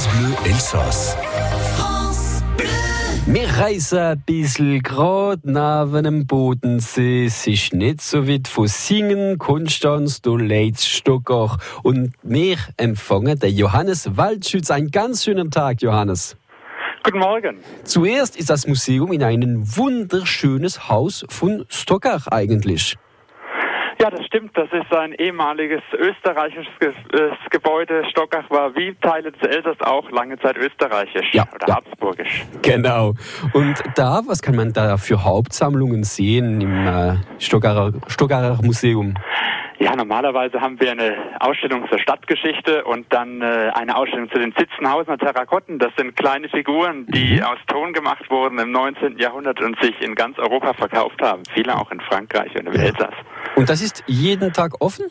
France 0.00 0.08
Bleu 0.16 0.50
Elsass. 0.50 1.16
Wir 3.26 3.48
reisen 3.48 3.98
ein 3.98 4.22
bisschen 4.24 4.82
gerade 4.82 5.42
neben 5.44 6.04
dem 6.04 6.26
Bodensee. 6.26 7.26
Es 7.26 7.46
ist 7.46 7.74
nicht 7.74 8.00
so 8.00 8.26
weit 8.26 8.48
von 8.48 8.66
Singen, 8.66 9.38
Konstanz, 9.38 10.22
du 10.22 10.36
Leitz, 10.36 10.84
Stockach. 10.86 11.58
Und 11.82 12.14
wir 12.22 12.56
empfangen 12.76 13.38
den 13.38 13.54
Johannes 13.54 14.16
Waldschütz. 14.16 14.70
Einen 14.70 14.90
ganz 14.90 15.24
schönen 15.24 15.50
Tag, 15.50 15.82
Johannes. 15.82 16.36
Guten 17.02 17.18
Morgen. 17.18 17.58
Zuerst 17.84 18.36
ist 18.36 18.48
das 18.48 18.66
Museum 18.66 19.12
in 19.12 19.22
ein 19.22 19.62
wunderschönes 19.76 20.88
Haus 20.88 21.24
von 21.28 21.66
Stockach 21.68 22.26
eigentlich. 22.26 22.96
Ja, 24.00 24.10
das 24.10 24.24
stimmt. 24.24 24.56
Das 24.56 24.68
ist 24.72 24.92
ein 24.94 25.12
ehemaliges 25.12 25.82
österreichisches 25.92 26.72
äh, 26.80 27.30
Gebäude. 27.50 28.02
Stockach 28.10 28.48
war 28.48 28.74
wie 28.74 28.94
Teile 28.94 29.30
des 29.30 29.42
Elsass 29.42 29.76
auch 29.80 30.10
lange 30.10 30.38
Zeit 30.38 30.56
österreichisch 30.56 31.28
Ja, 31.32 31.44
oder 31.54 31.68
ja. 31.68 31.74
habsburgisch. 31.76 32.46
Genau. 32.62 33.14
Und 33.52 33.74
da, 33.96 34.22
was 34.26 34.40
kann 34.40 34.56
man 34.56 34.72
da 34.72 34.96
für 34.96 35.22
Hauptsammlungen 35.22 36.04
sehen 36.04 36.62
im 36.62 36.86
äh, 36.86 37.16
Stockacher, 37.38 37.92
Stockacher 38.06 38.58
Museum? 38.62 39.16
Ja, 39.80 39.96
normalerweise 39.96 40.60
haben 40.60 40.78
wir 40.78 40.90
eine 40.90 41.16
Ausstellung 41.40 41.88
zur 41.88 41.98
Stadtgeschichte 41.98 42.84
und 42.84 43.06
dann 43.10 43.40
äh, 43.40 43.70
eine 43.74 43.96
Ausstellung 43.96 44.30
zu 44.30 44.38
den 44.38 44.52
Sitzenhausener 44.52 45.16
Terrakotten. 45.16 45.78
Das 45.78 45.90
sind 45.96 46.16
kleine 46.16 46.50
Figuren, 46.50 47.06
die 47.06 47.42
aus 47.42 47.56
Ton 47.66 47.94
gemacht 47.94 48.30
wurden 48.30 48.58
im 48.58 48.72
19. 48.72 49.16
Jahrhundert 49.18 49.58
und 49.62 49.80
sich 49.80 49.98
in 50.02 50.14
ganz 50.14 50.38
Europa 50.38 50.74
verkauft 50.74 51.22
haben. 51.22 51.44
Viele 51.54 51.74
auch 51.74 51.90
in 51.90 52.00
Frankreich 52.00 52.54
und 52.56 52.66
im 52.66 52.74
Elsass. 52.74 53.14
Und 53.60 53.68
das 53.68 53.82
ist 53.82 54.02
jeden 54.06 54.52
Tag 54.54 54.72
offen? 54.80 55.04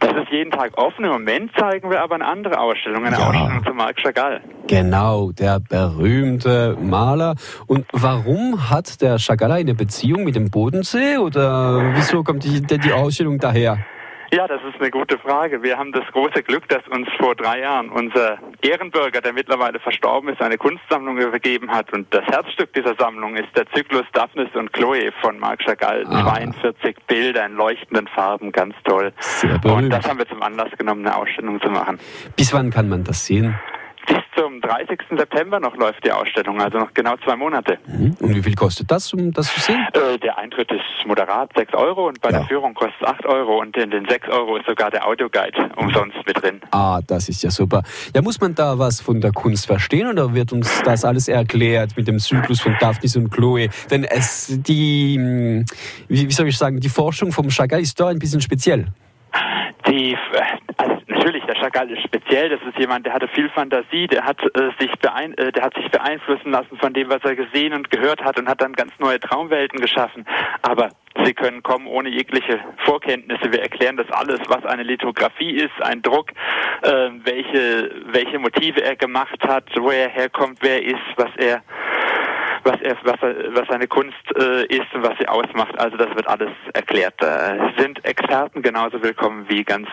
Das 0.00 0.12
ist 0.12 0.30
jeden 0.30 0.50
Tag 0.50 0.76
offen. 0.78 1.04
Im 1.04 1.10
Moment 1.12 1.50
zeigen 1.58 1.90
wir 1.90 2.00
aber 2.00 2.14
eine 2.14 2.24
andere 2.24 2.58
Ausstellung, 2.58 3.04
eine 3.04 3.16
Ja. 3.18 3.26
Ausstellung 3.28 3.62
zu 3.66 3.74
Marc 3.74 3.96
Chagall. 3.98 4.40
Genau, 4.66 5.30
der 5.32 5.60
berühmte 5.60 6.76
Maler. 6.80 7.34
Und 7.66 7.84
warum 7.92 8.70
hat 8.70 9.02
der 9.02 9.18
Chagall 9.18 9.52
eine 9.52 9.74
Beziehung 9.74 10.24
mit 10.24 10.34
dem 10.36 10.50
Bodensee? 10.50 11.18
Oder 11.18 11.92
wieso 11.94 12.22
kommt 12.22 12.44
die, 12.44 12.62
die 12.62 12.78
die 12.78 12.92
Ausstellung 12.92 13.38
daher? 13.38 13.78
Ja, 14.32 14.48
das 14.48 14.62
ist 14.62 14.80
eine 14.80 14.90
gute 14.90 15.18
Frage. 15.18 15.62
Wir 15.62 15.76
haben 15.76 15.92
das 15.92 16.04
große 16.12 16.42
Glück, 16.42 16.66
dass 16.70 16.80
uns 16.88 17.06
vor 17.20 17.34
drei 17.34 17.60
Jahren 17.60 17.90
unser 17.90 18.38
Ehrenbürger, 18.62 19.20
der 19.20 19.32
mittlerweile 19.32 19.80
verstorben 19.80 20.30
ist, 20.30 20.40
eine 20.40 20.56
Kunstsammlung 20.56 21.18
übergeben 21.18 21.70
hat. 21.70 21.92
Und 21.92 22.12
das 22.14 22.24
Herzstück 22.26 22.72
dieser 22.72 22.94
Sammlung 22.94 23.36
ist 23.36 23.48
der 23.56 23.66
Zyklus 23.72 24.04
Daphnis 24.12 24.48
und 24.54 24.72
Chloe 24.72 25.12
von 25.20 25.38
Marc 25.38 25.62
Chagall. 25.62 26.04
Ah. 26.06 26.22
42 26.22 26.96
Bilder 27.06 27.46
in 27.46 27.56
leuchtenden 27.56 28.06
Farben, 28.08 28.52
ganz 28.52 28.74
toll. 28.84 29.12
Sehr 29.18 29.60
Und 29.64 29.90
das 29.90 30.08
haben 30.08 30.18
wir 30.18 30.28
zum 30.28 30.42
Anlass 30.42 30.70
genommen, 30.78 31.06
eine 31.06 31.16
Ausstellung 31.16 31.60
zu 31.60 31.68
machen. 31.68 31.98
Bis 32.36 32.52
wann 32.52 32.70
kann 32.70 32.88
man 32.88 33.04
das 33.04 33.26
sehen? 33.26 33.58
Zum 34.34 34.60
30. 34.62 34.98
September 35.16 35.60
noch 35.60 35.76
läuft 35.76 36.04
die 36.04 36.10
Ausstellung, 36.10 36.58
also 36.60 36.78
noch 36.78 36.94
genau 36.94 37.16
zwei 37.22 37.36
Monate. 37.36 37.78
Hm? 37.84 38.16
Und 38.18 38.34
wie 38.34 38.42
viel 38.42 38.54
kostet 38.54 38.90
das, 38.90 39.12
um 39.12 39.30
das 39.32 39.52
zu 39.52 39.60
sehen? 39.60 39.86
Äh, 39.92 40.18
der 40.18 40.38
Eintritt 40.38 40.70
ist 40.72 41.06
moderat, 41.06 41.50
6 41.54 41.74
Euro 41.74 42.08
und 42.08 42.18
bei 42.22 42.30
Ja. 42.30 42.38
der 42.38 42.46
Führung 42.48 42.72
kostet 42.72 42.94
es 43.02 43.06
8 43.08 43.26
Euro 43.26 43.60
und 43.60 43.76
in 43.76 43.90
den 43.90 44.06
6 44.08 44.28
Euro 44.30 44.56
ist 44.56 44.66
sogar 44.66 44.90
der 44.90 45.06
Audioguide 45.06 45.70
umsonst 45.76 46.16
mit 46.26 46.42
drin. 46.42 46.60
Ah, 46.70 47.00
das 47.06 47.28
ist 47.28 47.42
ja 47.42 47.50
super. 47.50 47.82
Ja, 48.14 48.22
muss 48.22 48.40
man 48.40 48.54
da 48.54 48.78
was 48.78 49.02
von 49.02 49.20
der 49.20 49.32
Kunst 49.32 49.66
verstehen 49.66 50.08
oder 50.08 50.32
wird 50.32 50.52
uns 50.52 50.80
das 50.82 51.04
alles 51.04 51.28
erklärt 51.28 51.94
mit 51.96 52.08
dem 52.08 52.18
Zyklus 52.18 52.60
von 52.62 52.74
Daphnis 52.80 53.14
und 53.16 53.30
Chloe? 53.30 53.68
Denn 53.90 54.04
es, 54.04 54.46
die, 54.62 55.16
hm, 55.18 55.64
wie, 56.08 56.26
wie 56.28 56.32
soll 56.32 56.48
ich 56.48 56.56
sagen, 56.56 56.80
die 56.80 56.88
Forschung 56.88 57.32
vom 57.32 57.50
Chagall 57.50 57.80
ist 57.82 58.00
da 58.00 58.08
ein 58.08 58.18
bisschen 58.18 58.40
speziell. 58.40 58.86
Die, 59.86 60.12
äh, 60.12 60.16
der 61.52 61.60
Chagall 61.60 61.90
ist 61.90 62.02
speziell. 62.02 62.48
Das 62.48 62.60
ist 62.62 62.78
jemand, 62.78 63.06
der 63.06 63.12
hatte 63.12 63.28
viel 63.28 63.48
Fantasie, 63.50 64.06
der 64.06 64.24
hat 64.24 64.42
äh, 64.42 64.70
sich 64.78 64.90
beein 65.00 65.36
äh, 65.36 65.52
der 65.52 65.64
hat 65.64 65.74
sich 65.74 65.90
beeinflussen 65.90 66.50
lassen 66.50 66.78
von 66.78 66.92
dem, 66.92 67.10
was 67.10 67.22
er 67.24 67.36
gesehen 67.36 67.74
und 67.74 67.90
gehört 67.90 68.22
hat 68.24 68.38
und 68.38 68.48
hat 68.48 68.60
dann 68.60 68.72
ganz 68.72 68.92
neue 68.98 69.20
Traumwelten 69.20 69.80
geschaffen. 69.80 70.24
Aber 70.62 70.88
Sie 71.24 71.34
können 71.34 71.62
kommen 71.62 71.86
ohne 71.86 72.08
jegliche 72.08 72.58
Vorkenntnisse. 72.86 73.52
Wir 73.52 73.60
erklären 73.60 73.98
das 73.98 74.10
alles, 74.10 74.40
was 74.48 74.64
eine 74.64 74.82
Lithografie 74.82 75.50
ist, 75.50 75.82
ein 75.82 76.00
Druck, 76.00 76.30
äh, 76.82 77.10
welche 77.24 77.90
welche 78.06 78.38
Motive 78.38 78.82
er 78.82 78.96
gemacht 78.96 79.46
hat, 79.46 79.64
wo 79.76 79.90
er 79.90 80.08
herkommt, 80.08 80.58
wer 80.62 80.82
er 80.82 80.94
ist, 80.94 81.16
was 81.16 81.30
er 81.36 81.62
was 82.64 82.80
er, 82.80 82.96
was, 83.02 83.20
er, 83.20 83.54
was 83.54 83.68
seine 83.68 83.88
Kunst 83.88 84.24
äh, 84.38 84.64
ist 84.66 84.94
und 84.94 85.02
was 85.02 85.18
sie 85.18 85.28
ausmacht. 85.28 85.78
Also 85.78 85.96
das 85.98 86.14
wird 86.14 86.26
alles 86.28 86.52
erklärt. 86.72 87.20
Äh, 87.20 87.58
sind 87.76 88.02
Experten 88.04 88.62
genauso 88.62 89.02
willkommen 89.02 89.44
wie 89.48 89.64
ganz 89.64 89.88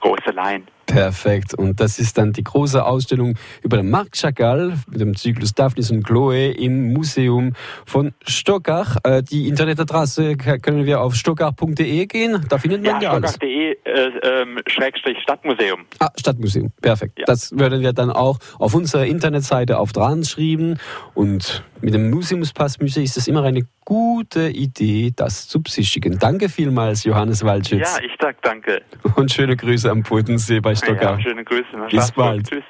große 0.00 0.30
Laien. 0.30 0.66
Perfekt. 0.88 1.52
Und 1.52 1.80
das 1.80 1.98
ist 1.98 2.16
dann 2.16 2.32
die 2.32 2.42
große 2.42 2.82
Ausstellung 2.82 3.34
über 3.62 3.76
den 3.76 3.90
Marc 3.90 4.16
Chagall 4.16 4.72
mit 4.90 5.00
dem 5.00 5.14
Zyklus 5.14 5.52
Daphnis 5.52 5.90
und 5.90 6.02
Chloe 6.02 6.50
im 6.50 6.94
Museum 6.94 7.52
von 7.84 8.14
Stockach. 8.26 8.96
Äh, 9.04 9.22
die 9.22 9.48
Internetadresse 9.48 10.36
können 10.36 10.86
wir 10.86 11.02
auf 11.02 11.14
stockach.de 11.14 12.06
gehen. 12.06 12.46
Da 12.48 12.56
findet 12.56 12.82
man 12.82 13.02
ja, 13.02 13.12
Ja, 13.12 13.18
stockach.de 13.18 13.76
äh, 13.84 14.08
ähm, 14.22 14.60
Schrägstrich 14.66 15.18
Stadtmuseum. 15.22 15.84
Ah, 15.98 16.08
Stadtmuseum. 16.18 16.72
Perfekt. 16.80 17.18
Ja. 17.18 17.26
Das 17.26 17.52
würden 17.52 17.82
wir 17.82 17.92
dann 17.92 18.10
auch 18.10 18.38
auf 18.58 18.74
unserer 18.74 19.04
Internetseite 19.04 19.78
auf 19.78 19.92
dran 19.92 20.24
schreiben. 20.24 20.78
Und 21.14 21.62
mit 21.80 21.94
dem 21.94 22.10
Museumspassmuseum 22.10 23.04
ist 23.04 23.16
es 23.16 23.28
immer 23.28 23.42
eine 23.44 23.62
gute 23.84 24.48
Idee, 24.48 25.12
das 25.14 25.48
zu 25.48 25.62
besichtigen. 25.62 26.18
Danke 26.18 26.48
vielmals, 26.48 27.04
Johannes 27.04 27.44
Waldschütz. 27.44 27.98
Ja, 27.98 28.04
ich 28.04 28.12
sag 28.20 28.40
danke. 28.42 28.82
Und 29.16 29.32
schöne 29.32 29.56
Grüße 29.56 29.90
am 29.90 30.02
Bodensee 30.02 30.60
bei 30.60 30.74
Stockach. 30.74 31.18
Ja, 31.18 31.20
schöne 31.20 31.44
Grüße 31.44 31.66
Bis 31.90 32.12
bald. 32.12 32.48
Tschüss. 32.48 32.64